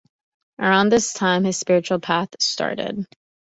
[0.59, 3.05] Around this time, his spiritual path started.